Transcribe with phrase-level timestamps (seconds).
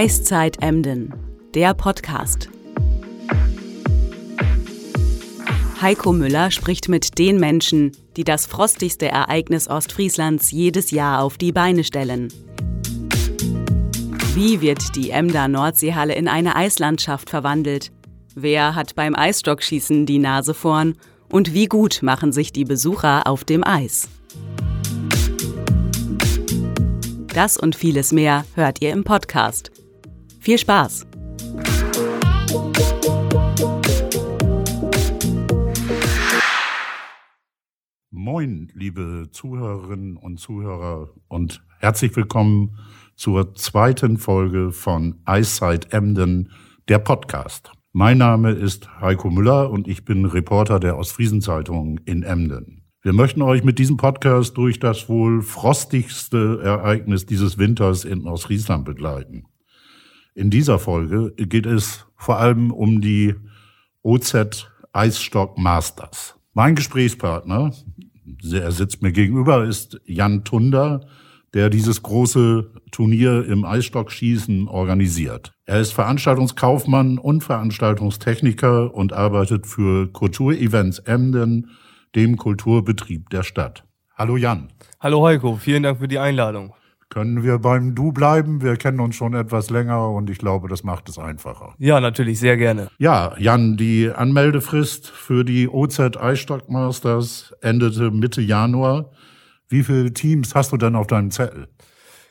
[0.00, 1.12] Eiszeit Emden,
[1.56, 2.48] der Podcast.
[5.82, 11.50] Heiko Müller spricht mit den Menschen, die das frostigste Ereignis Ostfrieslands jedes Jahr auf die
[11.50, 12.28] Beine stellen.
[14.34, 17.90] Wie wird die Emder Nordseehalle in eine Eislandschaft verwandelt?
[18.36, 20.94] Wer hat beim Eisstockschießen die Nase vorn?
[21.28, 24.08] Und wie gut machen sich die Besucher auf dem Eis?
[27.34, 29.72] Das und vieles mehr hört ihr im Podcast.
[30.40, 31.06] Viel Spaß!
[38.10, 42.78] Moin, liebe Zuhörerinnen und Zuhörer und herzlich willkommen
[43.16, 46.52] zur zweiten Folge von Eiszeit Emden,
[46.88, 47.72] der Podcast.
[47.92, 52.84] Mein Name ist Heiko Müller und ich bin Reporter der Ostfriesenzeitung in Emden.
[53.02, 58.84] Wir möchten euch mit diesem Podcast durch das wohl frostigste Ereignis dieses Winters in Ostfriesland
[58.84, 59.44] begleiten.
[60.38, 63.34] In dieser Folge geht es vor allem um die
[64.04, 66.36] OZ Eisstock Masters.
[66.54, 67.72] Mein Gesprächspartner,
[68.48, 71.08] er sitzt mir gegenüber, ist Jan Tunder,
[71.54, 75.54] der dieses große Turnier im Eisstockschießen organisiert.
[75.64, 81.70] Er ist Veranstaltungskaufmann und Veranstaltungstechniker und arbeitet für Kulturevents Emden
[82.14, 83.82] dem Kulturbetrieb der Stadt.
[84.14, 84.68] Hallo Jan.
[85.00, 86.74] Hallo Heiko, vielen Dank für die Einladung.
[87.10, 88.60] Können wir beim Du bleiben?
[88.60, 91.74] Wir kennen uns schon etwas länger und ich glaube, das macht es einfacher.
[91.78, 92.90] Ja, natürlich, sehr gerne.
[92.98, 99.10] Ja, Jan, die Anmeldefrist für die OZ Eisstock Masters endete Mitte Januar.
[99.68, 101.68] Wie viele Teams hast du denn auf deinem Zettel?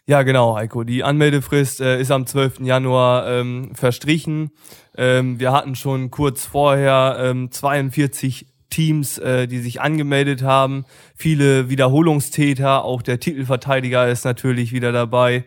[0.05, 0.83] Ja, genau, Heiko.
[0.85, 2.61] Die Anmeldefrist äh, ist am 12.
[2.61, 4.51] Januar ähm, verstrichen.
[4.95, 10.85] Ähm, wir hatten schon kurz vorher ähm, 42 Teams, äh, die sich angemeldet haben.
[11.15, 15.45] Viele Wiederholungstäter, auch der Titelverteidiger ist natürlich wieder dabei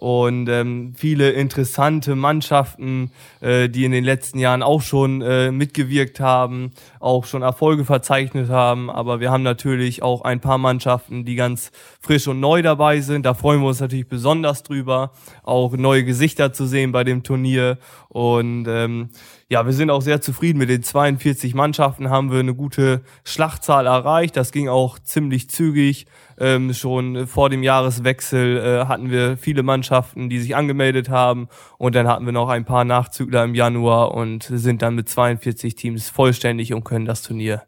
[0.00, 3.10] und ähm, viele interessante Mannschaften,
[3.40, 8.50] äh, die in den letzten Jahren auch schon äh, mitgewirkt haben, auch schon Erfolge verzeichnet
[8.50, 8.90] haben.
[8.90, 13.26] Aber wir haben natürlich auch ein paar Mannschaften, die ganz frisch und neu dabei sind.
[13.26, 15.12] Da freuen wir uns natürlich besonders drüber,
[15.42, 17.78] auch neue Gesichter zu sehen bei dem Turnier.
[18.08, 19.08] Und ähm,
[19.48, 23.86] ja, wir sind auch sehr zufrieden mit den 42 Mannschaften, haben wir eine gute Schlachtzahl
[23.86, 24.36] erreicht.
[24.36, 26.06] Das ging auch ziemlich zügig.
[26.38, 31.94] Ähm, schon vor dem Jahreswechsel äh, hatten wir viele Mannschaften, die sich angemeldet haben und
[31.94, 36.08] dann hatten wir noch ein paar Nachzügler im Januar und sind dann mit 42 Teams
[36.08, 37.62] vollständig und können das Turnier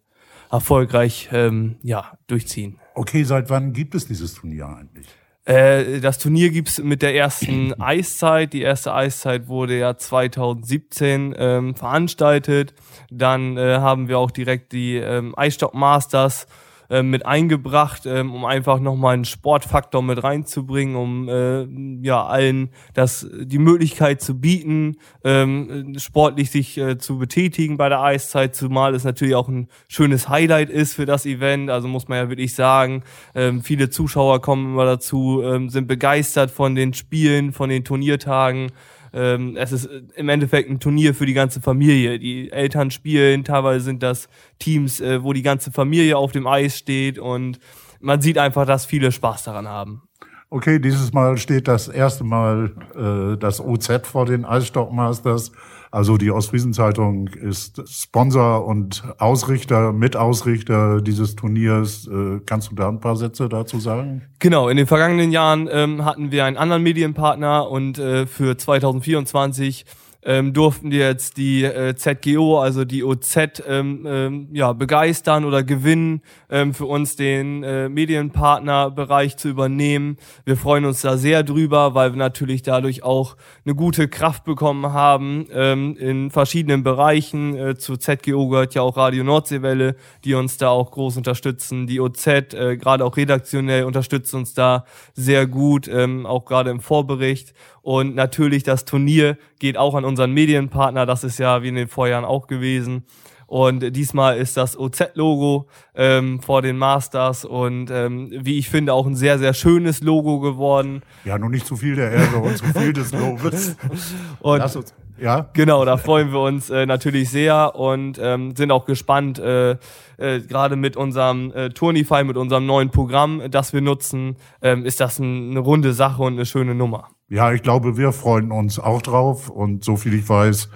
[0.50, 2.80] erfolgreich ähm, ja, durchziehen.
[2.94, 5.06] Okay, seit wann gibt es dieses Turnier eigentlich?
[5.44, 8.52] Äh, das Turnier gibt's mit der ersten Eiszeit.
[8.52, 12.74] Die erste Eiszeit wurde ja 2017 ähm, veranstaltet.
[13.10, 16.48] Dann äh, haben wir auch direkt die ähm, Eisstock Masters
[16.92, 21.66] äh, mit eingebracht, ähm, um einfach nochmal einen Sportfaktor mit reinzubringen, um äh,
[22.06, 28.02] ja allen das die Möglichkeit zu bieten, ähm, sportlich sich äh, zu betätigen bei der
[28.02, 31.70] Eiszeit, zumal es natürlich auch ein schönes Highlight ist für das Event.
[31.70, 33.04] Also muss man ja wirklich sagen,
[33.34, 38.70] ähm, viele Zuschauer kommen immer dazu, ähm, sind begeistert von den Spielen, von den Turniertagen.
[39.12, 42.18] Ähm, es ist äh, im Endeffekt ein Turnier für die ganze Familie.
[42.18, 44.28] Die Eltern spielen, teilweise sind das
[44.58, 47.58] Teams, äh, wo die ganze Familie auf dem Eis steht und
[48.00, 50.02] man sieht einfach, dass viele Spaß daran haben.
[50.50, 55.52] Okay, dieses Mal steht das erste Mal äh, das OZ vor den Eisstockmasters.
[55.92, 62.08] Also die Ostfriesenzeitung ist Sponsor und Ausrichter, Mitausrichter dieses Turniers.
[62.08, 64.22] Äh, kannst du da ein paar Sätze dazu sagen?
[64.38, 69.84] Genau, in den vergangenen Jahren ähm, hatten wir einen anderen Medienpartner und äh, für 2024
[70.24, 75.64] ähm, durften wir jetzt die äh, ZGO, also die OZ, ähm, ähm, ja, begeistern oder
[75.64, 80.16] gewinnen, ähm, für uns den äh, Medienpartnerbereich zu übernehmen.
[80.44, 84.92] Wir freuen uns da sehr drüber, weil wir natürlich dadurch auch eine gute Kraft bekommen
[84.92, 87.56] haben ähm, in verschiedenen Bereichen.
[87.56, 91.88] Äh, zu ZGO gehört ja auch Radio Nordseewelle, die uns da auch groß unterstützen.
[91.88, 94.84] Die OZ, äh, gerade auch redaktionell, unterstützt uns da
[95.14, 97.54] sehr gut, ähm, auch gerade im Vorbericht.
[97.82, 101.04] Und natürlich das Turnier geht auch an unseren Medienpartner.
[101.04, 103.04] Das ist ja wie in den Vorjahren auch gewesen.
[103.52, 109.06] Und diesmal ist das OZ-Logo ähm, vor den Masters und ähm, wie ich finde auch
[109.06, 111.02] ein sehr, sehr schönes Logo geworden.
[111.26, 113.76] Ja, nur nicht zu viel der Ehre und zu viel des Lobes.
[114.40, 115.50] und uns, ja?
[115.52, 119.72] Genau, da freuen wir uns äh, natürlich sehr und ähm, sind auch gespannt, äh,
[120.16, 124.98] äh, gerade mit unserem äh, Turnify, mit unserem neuen Programm, das wir nutzen, ähm, ist
[125.00, 127.08] das ein, eine runde Sache und eine schöne Nummer.
[127.32, 129.48] Ja, ich glaube, wir freuen uns auch drauf.
[129.48, 130.68] Und so viel ich weiß,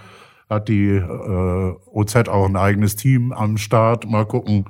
[0.49, 4.08] hat die äh, OZ auch ein eigenes Team am Start.
[4.08, 4.64] Mal gucken,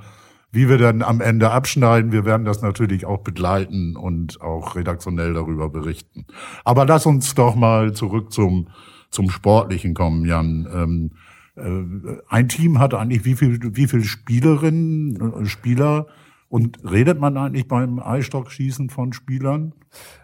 [0.50, 2.10] wie wir dann am Ende abschneiden.
[2.10, 6.26] Wir werden das natürlich auch begleiten und auch redaktionell darüber berichten.
[6.64, 8.66] Aber lass uns doch mal zurück zum,
[9.10, 10.66] zum Sportlichen kommen, Jan.
[10.74, 11.10] Ähm,
[11.54, 16.08] äh, ein Team hat eigentlich wie viel, wie viel Spielerinnen, äh, Spieler
[16.48, 19.72] und redet man eigentlich beim Eisstockschießen von Spielern?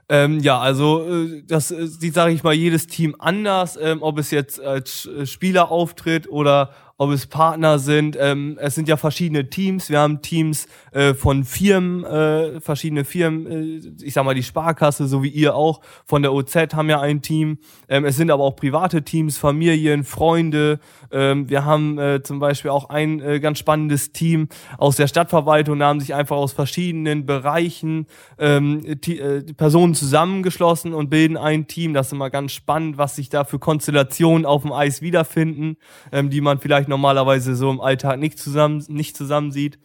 [0.09, 4.31] Ähm, ja, also äh, das sieht, sage ich mal, jedes Team anders, ähm, ob es
[4.31, 6.71] jetzt als Spieler auftritt oder
[7.03, 8.17] ob es Partner sind.
[8.21, 9.91] Ähm, es sind ja verschiedene Teams.
[9.91, 13.47] Wir haben Teams äh, von Firmen, äh, verschiedene Firmen.
[13.47, 17.01] Äh, ich sag mal die Sparkasse, so wie ihr auch von der OZ haben ja
[17.01, 17.59] ein Team.
[17.89, 20.79] Ähm, es sind aber auch private Teams, Familien, Freunde.
[21.13, 24.49] Ähm, wir haben äh, zum Beispiel auch ein äh, ganz spannendes Team
[24.79, 25.79] aus der Stadtverwaltung.
[25.79, 28.07] Da haben sich einfach aus verschiedenen Bereichen
[28.39, 31.95] ähm, die, äh, Personen zusammengeschlossen und bilden ein Team.
[31.95, 35.77] Das ist immer ganz spannend, was sich da für Konstellationen auf dem Eis wiederfinden,
[36.11, 39.79] ähm, die man vielleicht normalerweise so im Alltag nicht zusammen nicht zusammen sieht.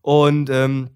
[0.00, 0.90] Und ähm,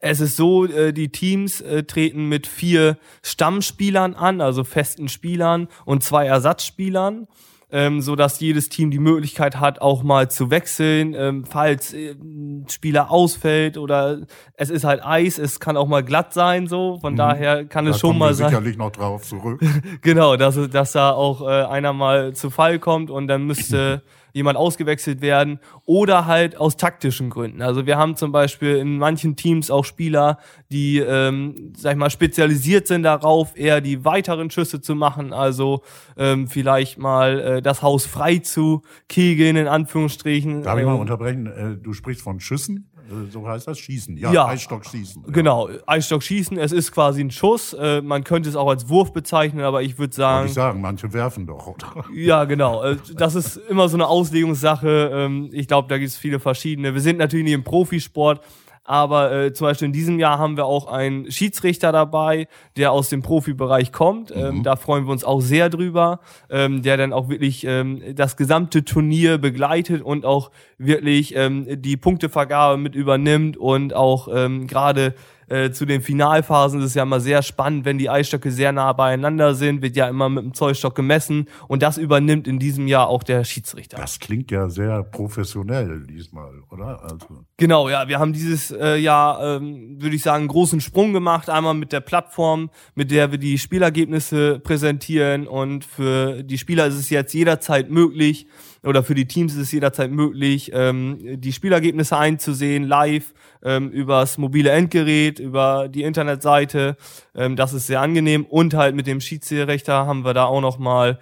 [0.00, 5.68] es ist so, äh, die Teams äh, treten mit vier Stammspielern an, also festen Spielern
[5.84, 7.28] und zwei Ersatzspielern
[7.72, 12.12] ähm, so dass jedes Team die Möglichkeit hat, auch mal zu wechseln, ähm, falls äh,
[12.12, 14.18] ein Spieler ausfällt oder
[14.54, 16.98] es ist halt Eis, es kann auch mal glatt sein, so.
[17.00, 17.18] Von mhm.
[17.18, 18.50] daher kann da es schon mal sein.
[18.50, 19.60] sicherlich noch drauf zurück.
[20.02, 24.58] genau, dass, dass da auch äh, einer mal zu Fall kommt und dann müsste jemand
[24.58, 27.62] ausgewechselt werden oder halt aus taktischen Gründen.
[27.62, 30.38] Also wir haben zum Beispiel in manchen Teams auch Spieler,
[30.70, 35.82] die, ähm, sag ich mal, spezialisiert sind darauf, eher die weiteren Schüsse zu machen, also
[36.16, 40.62] ähm, vielleicht mal äh, das Haus frei zu kegeln, in Anführungsstrichen.
[40.62, 41.46] Darf ich mal ähm, unterbrechen?
[41.46, 42.91] Äh, du sprichst von Schüssen?
[43.30, 44.16] So heißt das, schießen.
[44.16, 45.24] Ja, ja Eisstockschießen.
[45.26, 45.32] Ja.
[45.32, 46.58] Genau, Eisstockschießen.
[46.58, 47.72] Es ist quasi ein Schuss.
[47.72, 50.40] Äh, man könnte es auch als Wurf bezeichnen, aber ich würde sagen.
[50.40, 52.04] Würde ich sagen, manche werfen doch, oder?
[52.14, 52.82] Ja, genau.
[52.82, 55.10] Äh, das ist immer so eine Auslegungssache.
[55.12, 56.94] Ähm, ich glaube, da gibt es viele verschiedene.
[56.94, 58.40] Wir sind natürlich nicht im Profisport,
[58.84, 63.08] aber äh, zum Beispiel in diesem Jahr haben wir auch einen Schiedsrichter dabei, der aus
[63.08, 64.32] dem Profibereich kommt.
[64.34, 64.62] Ähm, mhm.
[64.62, 66.20] da freuen wir uns auch sehr drüber,
[66.50, 71.96] ähm, der dann auch wirklich ähm, das gesamte Turnier begleitet und auch wirklich ähm, die
[71.96, 75.14] Punktevergabe mit übernimmt und auch ähm, gerade
[75.52, 78.92] äh, zu den Finalphasen ist es ja immer sehr spannend, wenn die Eisstöcke sehr nah
[78.94, 83.08] beieinander sind, wird ja immer mit dem Zollstock gemessen und das übernimmt in diesem Jahr
[83.08, 83.98] auch der Schiedsrichter.
[83.98, 87.02] Das klingt ja sehr professionell diesmal, oder?
[87.02, 87.44] Also.
[87.62, 91.74] Genau, ja, wir haben dieses äh, Jahr, ähm, würde ich sagen, großen Sprung gemacht, einmal
[91.74, 97.08] mit der Plattform, mit der wir die Spielergebnisse präsentieren und für die Spieler ist es
[97.08, 98.48] jetzt jederzeit möglich,
[98.82, 103.32] oder für die Teams ist es jederzeit möglich, ähm, die Spielergebnisse einzusehen, live,
[103.62, 106.96] ähm, übers mobile Endgerät, über die Internetseite.
[107.32, 108.44] Ähm, das ist sehr angenehm.
[108.44, 111.20] Und halt mit dem Schiedsrichter haben wir da auch nochmal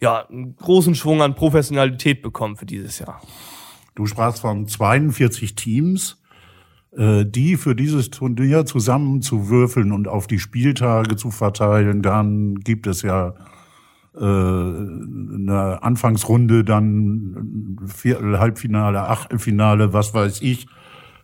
[0.00, 3.20] ja, einen großen Schwung an Professionalität bekommen für dieses Jahr.
[3.94, 6.22] Du sprachst von 42 Teams
[6.96, 13.00] äh, die für dieses Turnier zusammenzuwürfeln und auf die Spieltage zu verteilen, dann gibt es
[13.00, 13.34] ja
[14.14, 20.66] äh, eine Anfangsrunde, dann Viertel, Halbfinale, Achtelfinale, was weiß ich.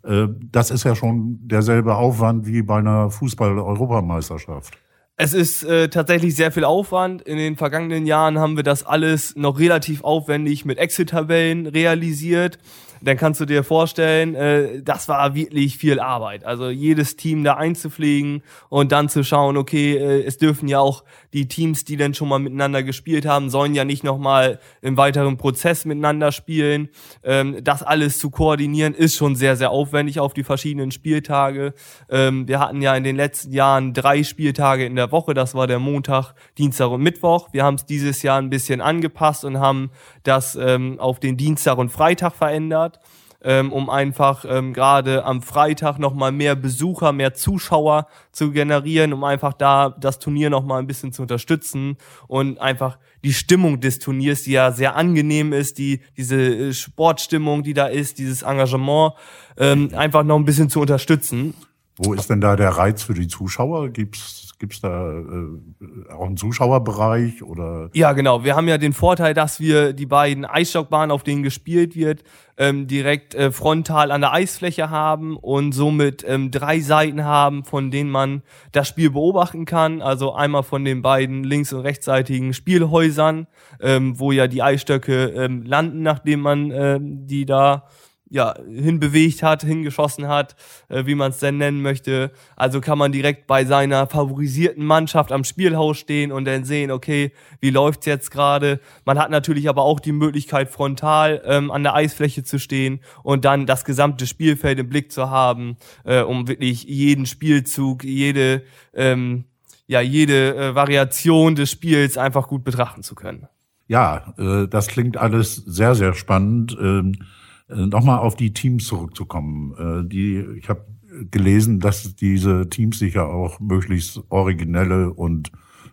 [0.04, 4.78] Äh, das ist ja schon derselbe Aufwand wie bei einer Fußball-Europameisterschaft.
[5.20, 7.22] Es ist äh, tatsächlich sehr viel Aufwand.
[7.22, 12.58] In den vergangenen Jahren haben wir das alles noch relativ aufwendig mit Excel-Tabellen realisiert
[13.02, 16.44] dann kannst du dir vorstellen, äh, das war wirklich viel Arbeit.
[16.44, 21.04] Also jedes Team da einzupflegen und dann zu schauen, okay, äh, es dürfen ja auch
[21.32, 25.36] die Teams, die dann schon mal miteinander gespielt haben, sollen ja nicht nochmal im weiteren
[25.36, 26.88] Prozess miteinander spielen.
[27.22, 31.74] Ähm, das alles zu koordinieren ist schon sehr, sehr aufwendig auf die verschiedenen Spieltage.
[32.10, 35.34] Ähm, wir hatten ja in den letzten Jahren drei Spieltage in der Woche.
[35.34, 37.48] Das war der Montag, Dienstag und Mittwoch.
[37.52, 39.90] Wir haben es dieses Jahr ein bisschen angepasst und haben
[40.28, 43.00] das ähm, auf den Dienstag und Freitag verändert,
[43.42, 49.24] ähm, um einfach ähm, gerade am Freitag nochmal mehr Besucher, mehr Zuschauer zu generieren, um
[49.24, 54.42] einfach da das Turnier nochmal ein bisschen zu unterstützen und einfach die Stimmung des Turniers,
[54.42, 59.14] die ja sehr angenehm ist, die diese äh, Sportstimmung, die da ist, dieses Engagement,
[59.56, 61.54] ähm, einfach noch ein bisschen zu unterstützen.
[61.98, 63.90] Wo ist denn da der Reiz für die Zuschauer?
[63.90, 67.90] Gibt's Gibt's da äh, auch einen Zuschauerbereich oder?
[67.94, 68.42] Ja, genau.
[68.42, 72.24] Wir haben ja den Vorteil, dass wir die beiden Eisstockbahnen, auf denen gespielt wird,
[72.56, 77.92] ähm, direkt äh, frontal an der Eisfläche haben und somit ähm, drei Seiten haben, von
[77.92, 80.02] denen man das Spiel beobachten kann.
[80.02, 83.46] Also einmal von den beiden links- und rechtsseitigen Spielhäusern,
[83.80, 87.84] ähm, wo ja die Eisstöcke ähm, landen, nachdem man ähm, die da
[88.30, 90.54] ja, hinbewegt hat, hingeschossen hat,
[90.88, 92.30] äh, wie man es denn nennen möchte.
[92.56, 97.32] Also kann man direkt bei seiner favorisierten Mannschaft am Spielhaus stehen und dann sehen, okay,
[97.60, 98.80] wie läuft's jetzt gerade.
[99.04, 103.44] Man hat natürlich aber auch die Möglichkeit, frontal ähm, an der Eisfläche zu stehen und
[103.44, 108.62] dann das gesamte Spielfeld im Blick zu haben, äh, um wirklich jeden Spielzug, jede,
[108.94, 109.44] ähm,
[109.86, 113.48] ja, jede äh, Variation des Spiels einfach gut betrachten zu können.
[113.86, 116.76] Ja, äh, das klingt alles sehr, sehr spannend.
[116.78, 117.24] Ähm äh,
[117.68, 119.74] Nochmal auf die Teams zurückzukommen.
[119.78, 120.86] Äh, die, ich habe
[121.30, 125.50] gelesen, dass diese Teams sich ja auch möglichst originelle und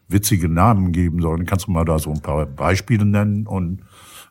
[0.08, 1.46] witzige Namen geben sollen.
[1.46, 3.82] Kannst du mal da so ein paar Beispiele nennen und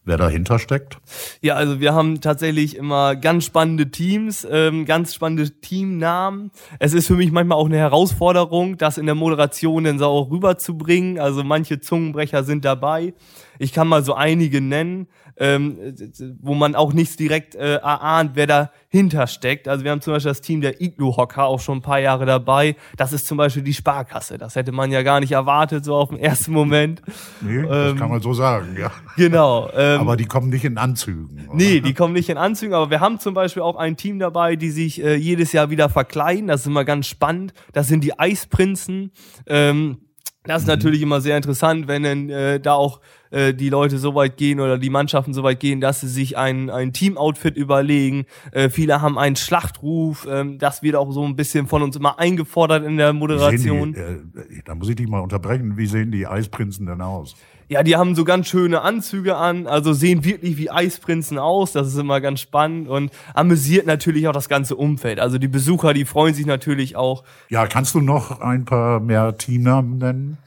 [0.05, 0.99] wer dahinter steckt?
[1.41, 6.51] Ja, also wir haben tatsächlich immer ganz spannende Teams, ähm, ganz spannende Teamnamen.
[6.79, 10.31] Es ist für mich manchmal auch eine Herausforderung, das in der Moderation dann so auch
[10.31, 11.19] rüberzubringen.
[11.19, 13.15] Also manche Zungenbrecher sind dabei.
[13.59, 15.95] Ich kann mal so einige nennen ähm,
[16.41, 19.67] wo man auch nicht direkt äh, erahnt, wer dahinter steckt.
[19.67, 22.77] Also wir haben zum Beispiel das Team der Iglu-Hocker auch schon ein paar Jahre dabei.
[22.97, 24.39] Das ist zum Beispiel die Sparkasse.
[24.39, 27.03] Das hätte man ja gar nicht erwartet, so auf den ersten Moment.
[27.41, 28.93] Nee, ähm, das kann man so sagen, ja.
[29.17, 29.69] Genau.
[29.75, 31.49] Ähm, aber die kommen nicht in Anzügen.
[31.49, 31.57] Oder?
[31.57, 34.57] Nee, die kommen nicht in Anzügen, aber wir haben zum Beispiel auch ein Team dabei,
[34.57, 36.47] die sich äh, jedes Jahr wieder verkleiden.
[36.47, 37.55] Das ist immer ganz spannend.
[37.73, 39.11] Das sind die Eisprinzen.
[39.47, 39.99] Ähm,
[40.45, 40.75] das ist mhm.
[40.75, 43.01] natürlich immer sehr interessant, wenn dann äh, da auch
[43.35, 46.39] äh, die Leute so weit gehen oder die Mannschaften so weit gehen, dass sie sich
[46.39, 48.27] ein, ein Team-Outfit überlegen.
[48.53, 50.27] Äh, viele haben einen Schlachtruf.
[50.31, 53.93] Ähm, das wird auch so ein bisschen von uns immer eingefordert in der Moderation.
[53.93, 55.77] Die, äh, da muss ich dich mal unterbrechen.
[55.77, 57.35] Wie sehen die Eisprinzen denn aus?
[57.69, 61.73] Ja, die haben so ganz schöne Anzüge an, also sehen wirklich wie Eisprinzen aus.
[61.73, 65.19] Das ist immer ganz spannend und amüsiert natürlich auch das ganze Umfeld.
[65.19, 67.25] Also die Besucher, die freuen sich natürlich auch.
[67.49, 70.39] Ja, kannst du noch ein paar mehr Teamnamen nennen?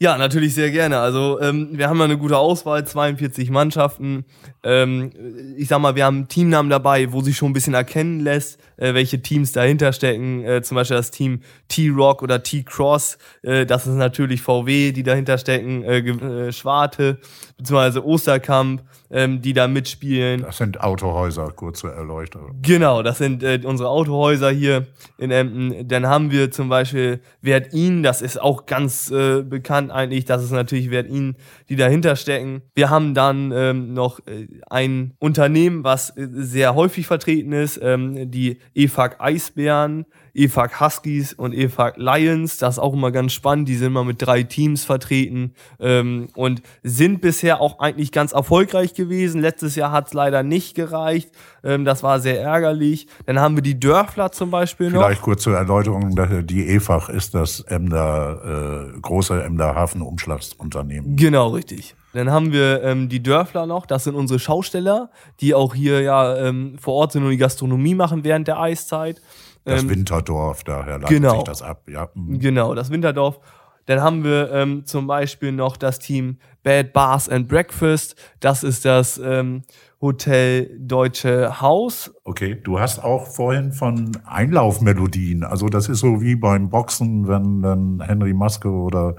[0.00, 1.00] Ja, natürlich sehr gerne.
[1.00, 4.24] Also ähm, wir haben ja eine gute Auswahl, 42 Mannschaften.
[4.62, 5.10] Ähm,
[5.56, 8.94] ich sag mal, wir haben Teamnamen dabei, wo sich schon ein bisschen erkennen lässt, äh,
[8.94, 10.44] welche Teams dahinter stecken.
[10.44, 13.18] Äh, zum Beispiel das Team T-Rock oder T-Cross.
[13.42, 15.82] Äh, das ist natürlich VW, die dahinter stecken.
[15.82, 17.18] Äh, äh, Schwarte
[17.56, 20.42] beziehungsweise Osterkamp, ähm, die da mitspielen.
[20.42, 22.58] Das sind Autohäuser, kurze Erleuchtung.
[22.62, 24.86] Genau, das sind äh, unsere Autohäuser hier
[25.16, 25.88] in Emden.
[25.88, 30.42] Dann haben wir zum Beispiel Wert ihn, das ist auch ganz äh, bekannt eigentlich, das
[30.42, 31.36] ist natürlich Wert ihn,
[31.68, 32.62] die dahinter stecken.
[32.74, 38.30] Wir haben dann ähm, noch äh, ein Unternehmen, was äh, sehr häufig vertreten ist, ähm,
[38.30, 40.06] die EFAG Eisbären.
[40.38, 42.58] EFAG Huskies und EFAG Lions.
[42.58, 43.68] Das ist auch immer ganz spannend.
[43.68, 48.94] Die sind immer mit drei Teams vertreten ähm, und sind bisher auch eigentlich ganz erfolgreich
[48.94, 49.40] gewesen.
[49.40, 51.30] Letztes Jahr hat es leider nicht gereicht.
[51.64, 53.08] Ähm, das war sehr ärgerlich.
[53.26, 55.02] Dann haben wir die Dörfler zum Beispiel noch.
[55.02, 56.14] Vielleicht kurz zur Erläuterung.
[56.46, 61.16] Die EFAG ist das Emder, äh, große Emder Hafenumschlagsunternehmen.
[61.16, 61.94] Genau, richtig.
[62.14, 66.36] Dann haben wir ähm, die Dörfler noch, das sind unsere Schausteller, die auch hier ja
[66.36, 69.20] ähm, vor Ort sind und die Gastronomie machen während der Eiszeit.
[69.68, 71.88] Das ähm, Winterdorf, daher leitet genau, sich das ab.
[71.88, 72.08] Ja.
[72.14, 72.38] Mhm.
[72.38, 73.40] Genau, das Winterdorf.
[73.86, 78.16] Dann haben wir ähm, zum Beispiel noch das Team Bad Bars and Breakfast.
[78.40, 79.62] Das ist das ähm,
[80.00, 82.12] Hotel Deutsche Haus.
[82.24, 85.42] Okay, du hast auch vorhin von Einlaufmelodien.
[85.42, 89.16] Also das ist so wie beim Boxen, wenn dann Henry Maske oder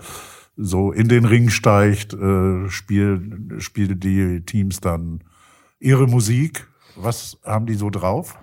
[0.56, 5.24] so in den Ring steigt, äh, spielen spiel die Teams dann
[5.80, 6.68] ihre Musik.
[6.96, 8.38] Was haben die so drauf?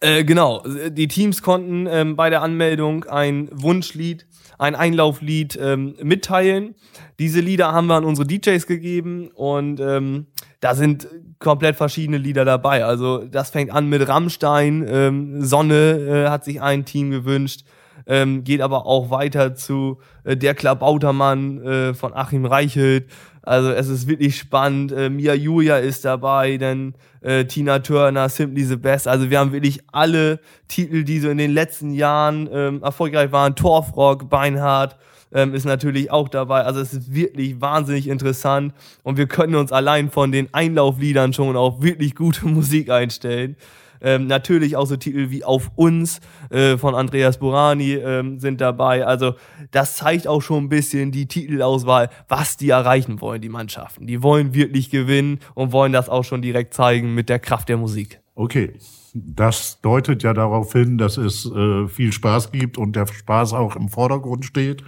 [0.00, 4.26] Äh, genau, die Teams konnten ähm, bei der Anmeldung ein Wunschlied,
[4.58, 6.74] ein Einlauflied ähm, mitteilen.
[7.18, 10.26] Diese Lieder haben wir an unsere DJs gegeben und ähm,
[10.60, 11.06] da sind
[11.38, 12.84] komplett verschiedene Lieder dabei.
[12.84, 17.64] Also das fängt an mit Rammstein, ähm, Sonne äh, hat sich ein Team gewünscht,
[18.06, 23.06] ähm, geht aber auch weiter zu äh, Der Klabautermann äh, von Achim Reichelt
[23.42, 24.92] also es ist wirklich spannend.
[24.92, 29.08] Äh, Mia Julia ist dabei, dann äh, Tina Turner, Simply the Best.
[29.08, 33.56] Also wir haben wirklich alle Titel, die so in den letzten Jahren ähm, erfolgreich waren.
[33.56, 34.96] Torfrock, Beinhardt
[35.32, 36.62] ähm, ist natürlich auch dabei.
[36.62, 41.56] Also es ist wirklich wahnsinnig interessant und wir können uns allein von den Einlaufliedern schon
[41.56, 43.56] auf wirklich gute Musik einstellen.
[44.00, 49.04] Ähm, natürlich auch so Titel wie Auf uns äh, von Andreas Burani ähm, sind dabei.
[49.06, 49.34] Also
[49.70, 54.06] das zeigt auch schon ein bisschen die Titelauswahl, was die erreichen wollen, die Mannschaften.
[54.06, 57.76] Die wollen wirklich gewinnen und wollen das auch schon direkt zeigen mit der Kraft der
[57.76, 58.20] Musik.
[58.34, 58.72] Okay.
[59.12, 63.74] Das deutet ja darauf hin, dass es äh, viel Spaß gibt und der Spaß auch
[63.74, 64.84] im Vordergrund steht.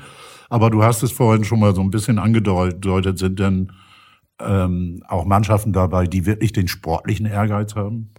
[0.49, 3.73] Aber du hast es vorhin schon mal so ein bisschen angedeutet, sind denn
[4.39, 8.11] ähm, auch Mannschaften dabei, die wirklich den sportlichen Ehrgeiz haben?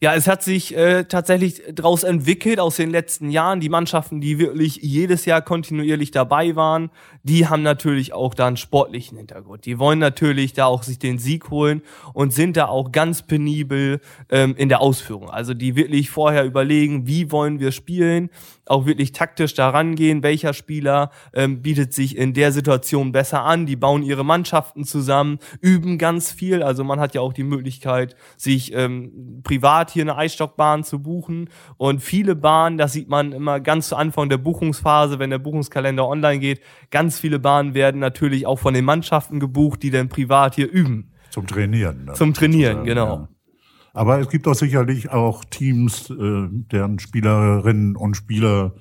[0.00, 3.58] Ja, es hat sich äh, tatsächlich daraus entwickelt aus den letzten Jahren.
[3.58, 6.90] Die Mannschaften, die wirklich jedes Jahr kontinuierlich dabei waren,
[7.24, 9.66] die haben natürlich auch da einen sportlichen Hintergrund.
[9.66, 11.82] Die wollen natürlich da auch sich den Sieg holen
[12.14, 14.00] und sind da auch ganz penibel
[14.30, 15.30] ähm, in der Ausführung.
[15.30, 18.30] Also die wirklich vorher überlegen, wie wollen wir spielen,
[18.70, 23.66] auch wirklich taktisch daran gehen, welcher Spieler ähm, bietet sich in der Situation besser an.
[23.66, 26.62] Die bauen ihre Mannschaften zusammen, üben ganz viel.
[26.62, 31.48] Also man hat ja auch die Möglichkeit, sich ähm, privat hier eine Eisstockbahn zu buchen.
[31.76, 36.06] Und viele Bahnen, das sieht man immer ganz zu Anfang der Buchungsphase, wenn der Buchungskalender
[36.06, 36.60] online geht,
[36.90, 41.12] ganz viele Bahnen werden natürlich auch von den Mannschaften gebucht, die dann privat hier üben.
[41.30, 42.06] Zum Trainieren.
[42.06, 42.12] Ne?
[42.14, 43.06] Zum Trainieren, genau.
[43.06, 43.28] Ja.
[43.98, 48.76] Aber es gibt doch sicherlich auch Teams, äh, deren Spielerinnen und Spieler,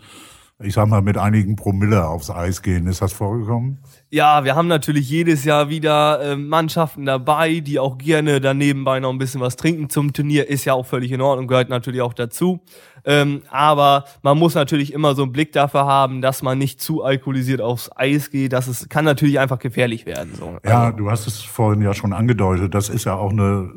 [0.59, 2.85] ich sag mal, mit einigen Promille aufs Eis gehen.
[2.85, 3.79] Ist das vorgekommen?
[4.09, 9.01] Ja, wir haben natürlich jedes Jahr wieder äh, Mannschaften dabei, die auch gerne daneben bei
[9.01, 10.47] noch ein bisschen was trinken zum Turnier.
[10.47, 12.61] Ist ja auch völlig in Ordnung, gehört natürlich auch dazu.
[13.03, 17.03] Ähm, aber man muss natürlich immer so einen Blick dafür haben, dass man nicht zu
[17.03, 18.53] alkoholisiert aufs Eis geht.
[18.53, 20.33] Das ist, kann natürlich einfach gefährlich werden.
[20.39, 20.57] So.
[20.65, 22.73] Ja, du hast es vorhin ja schon angedeutet.
[22.73, 23.69] Das ist ja auch eine,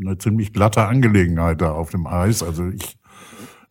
[0.00, 2.42] eine ziemlich glatte Angelegenheit da auf dem Eis.
[2.42, 2.96] Also ich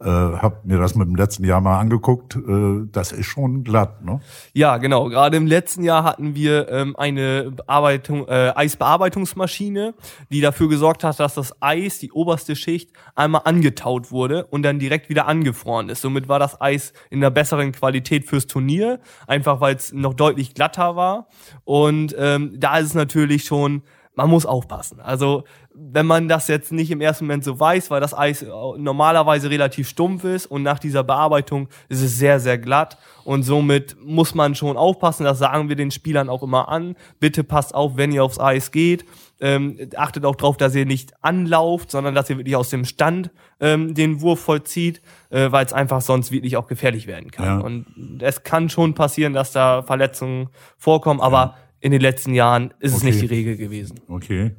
[0.03, 2.35] äh, habe mir das mit dem letzten Jahr mal angeguckt.
[2.35, 4.19] Äh, das ist schon glatt, ne?
[4.53, 5.09] Ja, genau.
[5.09, 9.93] Gerade im letzten Jahr hatten wir ähm, eine Bearbeitung, äh, Eisbearbeitungsmaschine,
[10.29, 14.79] die dafür gesorgt hat, dass das Eis, die oberste Schicht, einmal angetaut wurde und dann
[14.79, 16.01] direkt wieder angefroren ist.
[16.01, 20.53] Somit war das Eis in einer besseren Qualität fürs Turnier, einfach weil es noch deutlich
[20.53, 21.27] glatter war.
[21.63, 23.83] Und ähm, da ist es natürlich schon
[24.15, 24.99] man muss aufpassen.
[24.99, 25.43] Also
[25.75, 28.45] wenn man das jetzt nicht im ersten Moment so weiß, weil das Eis
[28.77, 33.97] normalerweise relativ stumpf ist und nach dieser Bearbeitung ist es sehr, sehr glatt und somit
[34.03, 36.95] muss man schon aufpassen, das sagen wir den Spielern auch immer an.
[37.19, 39.05] Bitte passt auf, wenn ihr aufs Eis geht.
[39.39, 43.31] Ähm, achtet auch darauf, dass ihr nicht anlauft, sondern dass ihr wirklich aus dem Stand
[43.59, 45.01] ähm, den Wurf vollzieht,
[45.31, 47.45] äh, weil es einfach sonst wirklich auch gefährlich werden kann.
[47.45, 47.57] Ja.
[47.59, 52.73] Und es kann schon passieren, dass da Verletzungen vorkommen, aber ja in den letzten Jahren
[52.79, 52.97] ist okay.
[52.97, 53.99] es nicht die Regel gewesen.
[54.07, 54.51] Okay.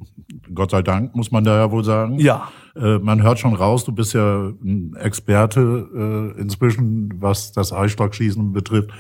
[0.53, 2.19] Gott sei Dank, muss man da ja wohl sagen.
[2.19, 2.49] Ja.
[2.77, 8.53] Äh, man hört schon raus, du bist ja ein Experte äh, inzwischen, was das Eisstockschießen
[8.53, 8.91] betrifft.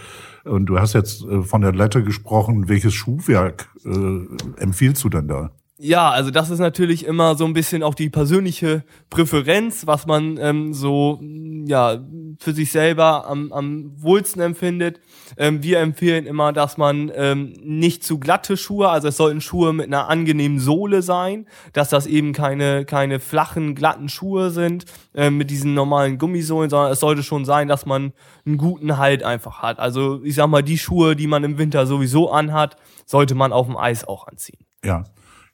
[0.45, 2.69] Und du hast jetzt äh, von der Lette gesprochen.
[2.69, 5.51] Welches Schuhwerk äh, empfiehlst du denn da?
[5.76, 10.38] Ja, also das ist natürlich immer so ein bisschen auch die persönliche Präferenz, was man
[10.40, 11.21] ähm, so
[11.66, 11.99] ja
[12.38, 15.00] für sich selber am, am wohlsten empfindet.
[15.37, 19.73] Ähm, wir empfehlen immer, dass man ähm, nicht zu glatte Schuhe, also es sollten Schuhe
[19.73, 25.30] mit einer angenehmen Sohle sein, dass das eben keine keine flachen glatten Schuhe sind äh,
[25.30, 28.13] mit diesen normalen Gummisohlen, sondern es sollte schon sein, dass man
[28.47, 29.80] einen guten Halt einfach hat.
[29.80, 33.67] Also ich sag mal, die Schuhe, die man im Winter sowieso anhat, sollte man auf
[33.67, 34.65] dem Eis auch anziehen.
[34.84, 35.02] Ja.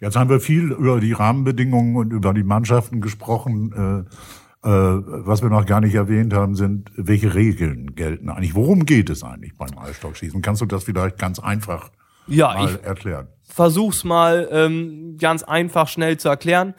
[0.01, 4.07] Jetzt haben wir viel über die Rahmenbedingungen und über die Mannschaften gesprochen.
[4.07, 4.15] Äh,
[4.63, 8.55] äh, was wir noch gar nicht erwähnt haben, sind, welche Regeln gelten eigentlich?
[8.55, 10.43] Worum geht es eigentlich beim Eisstockschießen?
[10.43, 11.91] Kannst du das vielleicht ganz einfach
[12.27, 13.29] ja, mal ich erklären?
[13.43, 16.75] Versuch's mal ähm, ganz einfach schnell zu erklären.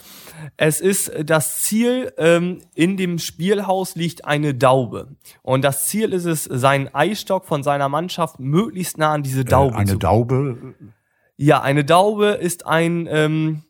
[0.58, 5.16] Es ist das Ziel, ähm, in dem Spielhaus liegt eine Daube.
[5.42, 9.76] Und das Ziel ist es, seinen Eisstock von seiner Mannschaft möglichst nah an diese Daube
[9.76, 10.76] äh, eine zu Daube
[11.42, 13.64] ja, eine Daube ist ein, ähm,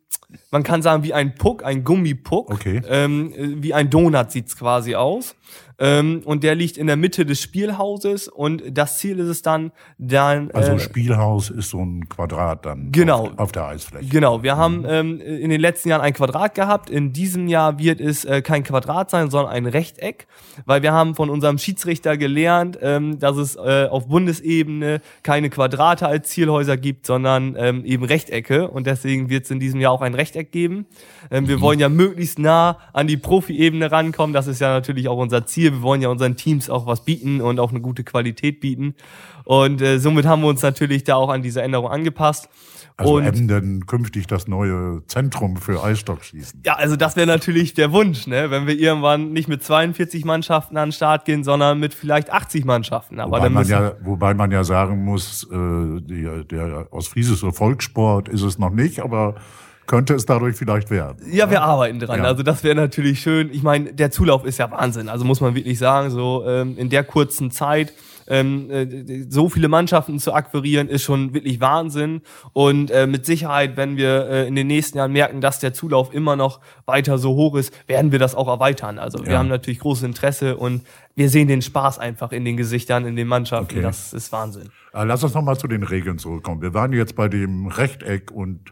[0.52, 2.52] man kann sagen, wie ein Puck, ein Gummipuck.
[2.52, 2.82] Okay.
[2.86, 5.36] Ähm, wie ein Donut sieht's quasi aus.
[5.82, 9.72] Ähm, und der liegt in der Mitte des Spielhauses und das Ziel ist es dann,
[9.98, 10.52] dann.
[10.52, 14.08] Also äh, Spielhaus ist so ein Quadrat dann genau, auf, auf der Eisfläche.
[14.08, 14.60] Genau, wir mhm.
[14.60, 16.92] haben ähm, in den letzten Jahren ein Quadrat gehabt.
[16.92, 20.28] In diesem Jahr wird es äh, kein Quadrat sein, sondern ein Rechteck,
[20.68, 26.06] weil wir haben von unserem Schiedsrichter gelernt, ähm, dass es äh, auf Bundesebene keine Quadrate
[26.06, 30.02] als Zielhäuser gibt, sondern ähm, eben Rechtecke und deswegen wird es in diesem Jahr auch
[30.02, 30.86] ein Rechteck geben.
[31.32, 31.62] Ähm, wir mhm.
[31.62, 34.32] wollen ja möglichst nah an die Profi-Ebene rankommen.
[34.36, 37.42] Das ist ja natürlich auch unser Ziel wir wollen ja unseren Teams auch was bieten
[37.42, 38.96] und auch eine gute Qualität bieten.
[39.44, 42.50] Und äh, somit haben wir uns natürlich da auch an diese Änderung angepasst.
[42.98, 46.62] Also und, Emden künftig das neue Zentrum für Eisstockschießen.
[46.66, 48.52] Ja, also das wäre natürlich der Wunsch, ne?
[48.52, 52.66] wenn wir irgendwann nicht mit 42 Mannschaften an den Start gehen, sondern mit vielleicht 80
[52.66, 53.20] Mannschaften.
[53.20, 58.44] Aber wobei, man ja, wobei man ja sagen muss, äh, die, der ostfriesische Volkssport ist
[58.44, 59.36] es noch nicht, aber
[59.92, 61.18] könnte es dadurch vielleicht werden.
[61.30, 62.20] Ja, wir arbeiten dran.
[62.20, 62.24] Ja.
[62.24, 63.50] Also das wäre natürlich schön.
[63.52, 65.10] Ich meine, der Zulauf ist ja Wahnsinn.
[65.10, 67.92] Also muss man wirklich sagen, so ähm, in der kurzen Zeit
[68.28, 72.22] ähm, äh, so viele Mannschaften zu akquirieren, ist schon wirklich Wahnsinn.
[72.54, 76.14] Und äh, mit Sicherheit, wenn wir äh, in den nächsten Jahren merken, dass der Zulauf
[76.14, 78.98] immer noch weiter so hoch ist, werden wir das auch erweitern.
[78.98, 79.26] Also ja.
[79.26, 80.84] wir haben natürlich großes Interesse und
[81.16, 83.76] wir sehen den Spaß einfach in den Gesichtern, in den Mannschaften.
[83.76, 83.82] Okay.
[83.82, 84.70] Das ist Wahnsinn.
[84.94, 86.62] Lass uns nochmal zu den Regeln zurückkommen.
[86.62, 88.72] Wir waren jetzt bei dem Rechteck und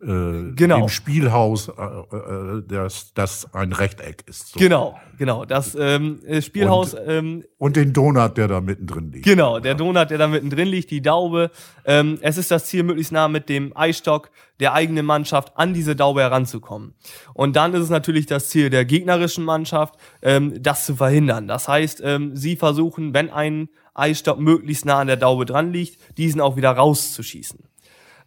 [0.00, 0.80] äh, genau.
[0.80, 4.52] dem Spielhaus, äh, äh, das, das ein Rechteck ist.
[4.52, 4.60] So.
[4.60, 5.44] Genau, genau.
[5.44, 6.94] Das ähm, äh, Spielhaus.
[6.94, 9.24] Und, ähm, und den Donut, der da mittendrin liegt.
[9.24, 11.50] Genau, der Donut, der da mittendrin liegt, die Daube.
[11.84, 14.30] Ähm, es ist das Ziel, möglichst nah mit dem Eisstock
[14.60, 16.94] der eigenen Mannschaft an diese Daube heranzukommen.
[17.34, 21.48] Und dann ist es natürlich das Ziel der gegnerischen Mannschaft, ähm, das zu verhindern.
[21.48, 25.98] Das heißt, ähm, sie versuchen, wenn ein Eisstock möglichst nah an der Daube dran liegt,
[26.18, 27.67] diesen auch wieder rauszuschießen.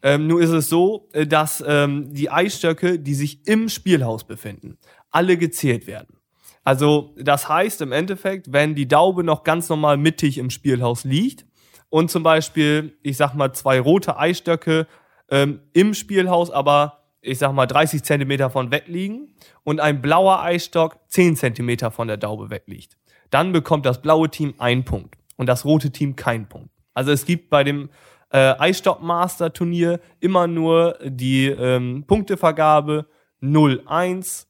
[0.03, 4.77] Ähm, nun ist es so, äh, dass ähm, die Eisstöcke, die sich im Spielhaus befinden,
[5.11, 6.17] alle gezählt werden.
[6.63, 11.45] Also das heißt im Endeffekt, wenn die Daube noch ganz normal mittig im Spielhaus liegt
[11.89, 14.87] und zum Beispiel, ich sag mal, zwei rote Eisstöcke
[15.29, 19.33] ähm, im Spielhaus, aber ich sag mal 30 Zentimeter von weg liegen
[19.63, 22.97] und ein blauer Eisstock 10 Zentimeter von der Daube weg liegt,
[23.29, 26.69] dann bekommt das blaue Team einen Punkt und das rote Team keinen Punkt.
[26.93, 27.89] Also es gibt bei dem
[28.31, 33.07] äh, Eisstock-Master-Turnier immer nur die ähm, Punktevergabe
[33.41, 34.47] 01,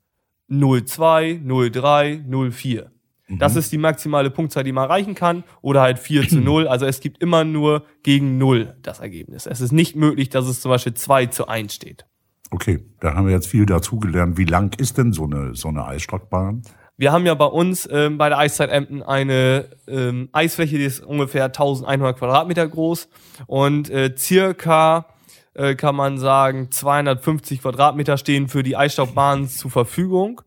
[0.49, 2.91] 02, 03, 04.
[3.39, 5.43] Das ist die maximale Punktzahl, die man erreichen kann.
[5.61, 6.67] Oder halt 4 zu 0.
[6.67, 9.45] Also es gibt immer nur gegen 0 das Ergebnis.
[9.45, 12.05] Es ist nicht möglich, dass es zum Beispiel 2 zu 1 steht.
[12.49, 14.37] Okay, da haben wir jetzt viel dazugelernt.
[14.37, 16.63] Wie lang ist denn so eine, so eine Eisstockbahn?
[17.01, 21.03] Wir haben ja bei uns ähm, bei der Eiszeit Emden eine ähm, Eisfläche, die ist
[21.03, 23.09] ungefähr 1100 Quadratmeter groß
[23.47, 25.07] und äh, circa
[25.55, 30.41] äh, kann man sagen 250 Quadratmeter stehen für die Eisstockbahnen zur Verfügung.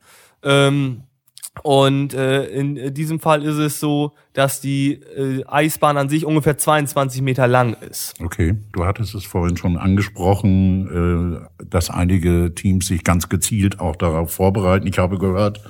[0.44, 1.02] Ähm,
[1.64, 6.56] und äh, in diesem Fall ist es so, dass die äh, Eisbahn an sich ungefähr
[6.56, 8.14] 22 Meter lang ist.
[8.22, 13.96] Okay, du hattest es vorhin schon angesprochen, äh, dass einige Teams sich ganz gezielt auch
[13.96, 14.86] darauf vorbereiten.
[14.86, 15.60] Ich habe gehört,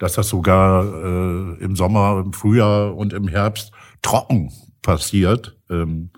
[0.00, 3.70] dass das sogar äh, im Sommer, im Frühjahr und im Herbst
[4.02, 4.50] trocken
[4.82, 5.56] passiert.
[5.68, 6.10] Ähm,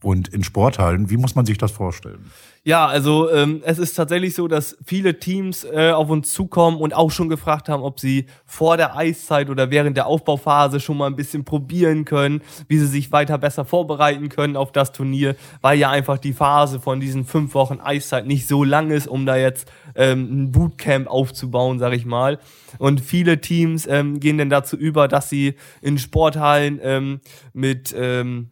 [0.00, 2.30] und in Sporthallen, wie muss man sich das vorstellen?
[2.68, 6.94] Ja, also ähm, es ist tatsächlich so, dass viele Teams äh, auf uns zukommen und
[6.94, 11.06] auch schon gefragt haben, ob sie vor der Eiszeit oder während der Aufbauphase schon mal
[11.06, 15.78] ein bisschen probieren können, wie sie sich weiter besser vorbereiten können auf das Turnier, weil
[15.78, 19.36] ja einfach die Phase von diesen fünf Wochen Eiszeit nicht so lang ist, um da
[19.36, 22.38] jetzt ähm, ein Bootcamp aufzubauen, sag ich mal.
[22.76, 27.20] Und viele Teams ähm, gehen dann dazu über, dass sie in Sporthallen ähm,
[27.54, 28.50] mit ähm,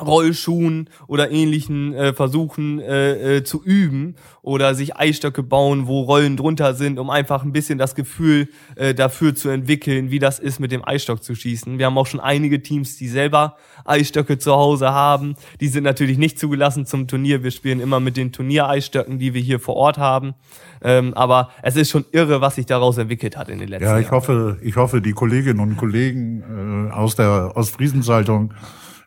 [0.00, 6.36] Rollschuhen oder ähnlichen äh, versuchen äh, äh, zu üben oder sich Eisstöcke bauen, wo Rollen
[6.36, 10.60] drunter sind, um einfach ein bisschen das Gefühl äh, dafür zu entwickeln, wie das ist,
[10.60, 11.78] mit dem Eisstock zu schießen.
[11.78, 15.36] Wir haben auch schon einige Teams, die selber Eisstöcke zu Hause haben.
[15.60, 17.42] Die sind natürlich nicht zugelassen zum Turnier.
[17.44, 20.34] Wir spielen immer mit den Turniereisstöcken, die wir hier vor Ort haben.
[20.82, 23.96] Ähm, aber es ist schon irre, was sich daraus entwickelt hat in den letzten Jahren.
[23.96, 24.16] Ja, ich Jahren.
[24.16, 28.54] hoffe, ich hoffe, die Kolleginnen und Kollegen äh, aus der Ostfriesenzeitung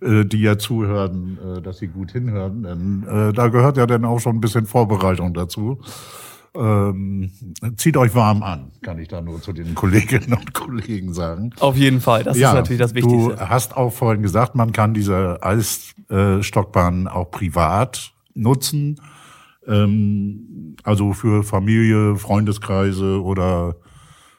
[0.01, 2.63] äh, die ja zuhören, äh, dass sie gut hinhören.
[2.63, 5.79] Denn äh, da gehört ja dann auch schon ein bisschen Vorbereitung dazu.
[6.55, 7.31] Ähm,
[7.75, 11.49] zieht euch warm an, kann ich da nur zu den Kolleginnen und Kollegen sagen.
[11.59, 13.35] Auf jeden Fall, das ja, ist natürlich das Wichtigste.
[13.35, 19.01] Du hast auch vorhin gesagt, man kann diese Eisstockbahn auch privat nutzen.
[19.67, 23.75] Ähm, also für Familie, Freundeskreise oder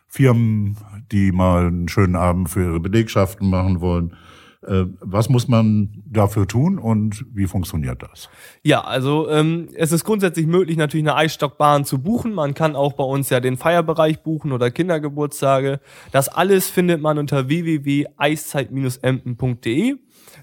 [0.06, 0.78] Firmen,
[1.12, 4.16] die mal einen schönen Abend für ihre Belegschaften machen wollen.
[4.66, 8.28] Äh, was muss man dafür tun und wie funktioniert das?
[8.62, 12.32] Ja, also ähm, es ist grundsätzlich möglich, natürlich eine Eisstockbahn zu buchen.
[12.34, 15.80] Man kann auch bei uns ja den Feierbereich buchen oder Kindergeburtstage.
[16.12, 19.96] Das alles findet man unter www.eiszeit-emden.de.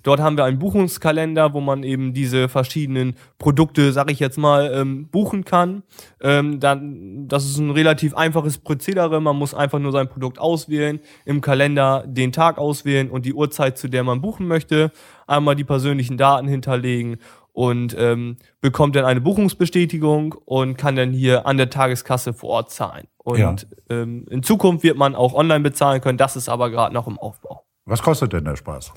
[0.03, 4.71] Dort haben wir einen Buchungskalender, wo man eben diese verschiedenen Produkte, sag ich jetzt mal,
[4.73, 5.83] ähm, buchen kann.
[6.21, 9.21] Ähm, dann, das ist ein relativ einfaches Prozedere.
[9.21, 13.77] Man muss einfach nur sein Produkt auswählen, im Kalender den Tag auswählen und die Uhrzeit,
[13.77, 14.91] zu der man buchen möchte.
[15.25, 17.17] Einmal die persönlichen Daten hinterlegen
[17.53, 22.71] und ähm, bekommt dann eine Buchungsbestätigung und kann dann hier an der Tageskasse vor Ort
[22.71, 23.07] zahlen.
[23.17, 23.55] Und ja.
[23.89, 26.17] ähm, in Zukunft wird man auch online bezahlen können.
[26.17, 27.63] Das ist aber gerade noch im Aufbau.
[27.85, 28.93] Was kostet denn der Spaß?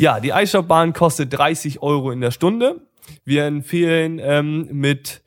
[0.00, 2.86] Ja, die Eisstockbahn kostet 30 Euro in der Stunde.
[3.26, 5.22] Wir empfehlen ähm, mit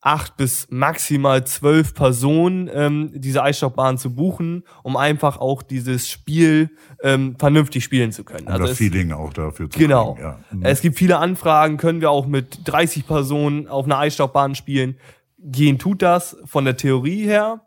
[0.00, 6.70] acht bis maximal zwölf Personen ähm, diese Eisstockbahn zu buchen, um einfach auch dieses Spiel
[7.02, 8.46] ähm, vernünftig spielen zu können.
[8.46, 10.14] Um also das Feeling auch dafür zu Genau.
[10.14, 10.38] Kriegen, ja.
[10.52, 10.62] mhm.
[10.62, 14.96] Es gibt viele Anfragen, können wir auch mit 30 Personen auf einer Eisstockbahn spielen.
[15.38, 17.62] Gehen tut das von der Theorie her.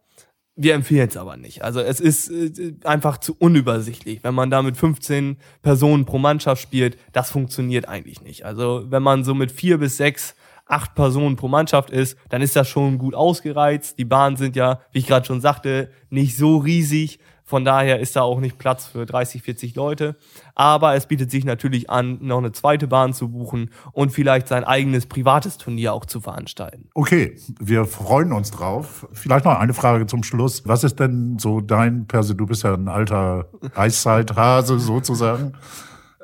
[0.60, 1.64] Wir empfehlen es aber nicht.
[1.64, 4.24] Also es ist äh, einfach zu unübersichtlich.
[4.24, 8.44] Wenn man da mit 15 Personen pro Mannschaft spielt, das funktioniert eigentlich nicht.
[8.44, 12.56] Also wenn man so mit vier bis sechs, acht Personen pro Mannschaft ist, dann ist
[12.56, 14.00] das schon gut ausgereizt.
[14.00, 18.18] Die Bahnen sind ja, wie ich gerade schon sagte, nicht so riesig, Von daher ist
[18.18, 20.18] da auch nicht Platz für 30, 40 Leute.
[20.54, 24.66] Aber es bietet sich natürlich an, noch eine zweite Bahn zu buchen und vielleicht sein
[24.66, 26.90] eigenes privates Turnier auch zu veranstalten.
[26.94, 29.08] Okay, wir freuen uns drauf.
[29.14, 30.68] Vielleicht noch eine Frage zum Schluss.
[30.68, 32.36] Was ist denn so dein Perse?
[32.36, 35.54] Du bist ja ein alter Eiszeithase sozusagen.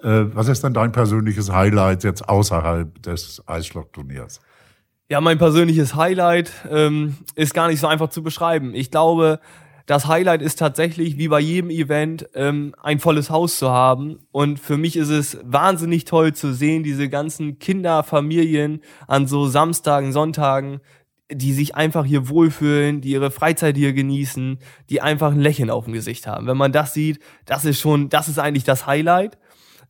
[0.04, 4.42] Äh, was ist denn dein persönliches Highlight jetzt außerhalb des Eisstockturniers?
[5.08, 8.74] Ja, mein persönliches Highlight ähm, ist gar nicht so einfach zu beschreiben.
[8.74, 9.40] Ich glaube,
[9.86, 14.20] das Highlight ist tatsächlich, wie bei jedem Event, ähm, ein volles Haus zu haben.
[14.32, 19.48] Und für mich ist es wahnsinnig toll zu sehen, diese ganzen Kinder, Familien an so
[19.48, 20.80] Samstagen, Sonntagen,
[21.32, 25.86] die sich einfach hier wohlfühlen, die ihre Freizeit hier genießen, die einfach ein Lächeln auf
[25.86, 26.48] dem Gesicht haben.
[26.48, 29.38] Wenn man das sieht, das ist schon, das ist eigentlich das Highlight.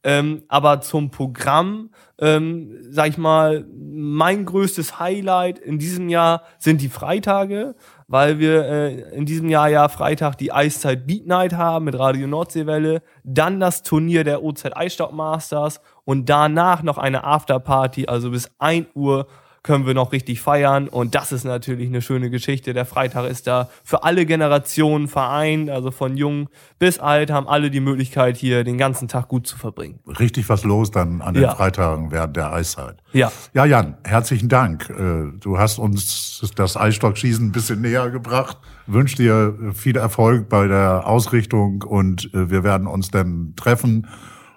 [0.06, 1.90] Ähm, aber zum Programm,
[2.20, 7.76] ähm, sag ich mal, mein größtes Highlight in diesem Jahr sind die Freitage,
[8.08, 12.28] weil wir äh, in diesem Jahr ja Freitag die Eiszeit Beat Night haben mit Radio
[12.28, 18.52] Nordseewelle, dann das Turnier der OZ Eisstock Masters und danach noch eine Afterparty, also bis
[18.60, 19.28] 1 Uhr
[19.64, 20.90] können wir noch richtig feiern.
[20.90, 22.74] Und das ist natürlich eine schöne Geschichte.
[22.74, 26.50] Der Freitag ist da für alle Generationen vereint, also von jung
[26.80, 30.00] bis alt, haben alle die Möglichkeit, hier den ganzen Tag gut zu verbringen.
[30.20, 31.56] Richtig was los dann an den ja.
[31.56, 32.98] Freitagen während der Eiszeit.
[33.14, 33.32] Ja.
[33.54, 34.90] Ja, Jan, herzlichen Dank.
[34.90, 38.58] Äh, du hast uns das Eisstockschießen ein bisschen näher gebracht.
[38.86, 44.08] Wünsche dir viel Erfolg bei der Ausrichtung und äh, wir werden uns dann treffen